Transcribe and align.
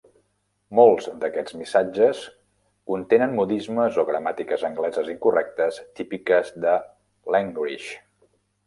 Molts 0.77 1.09
d'aquests 1.23 1.55
missatges 1.59 2.21
contenen 2.93 3.37
modismes 3.41 4.01
o 4.05 4.09
gramàtiques 4.11 4.67
angleses 4.73 5.15
incorrectes 5.17 5.81
típiques 6.03 6.55
de 6.67 6.77
"l'Engrish". 7.37 7.91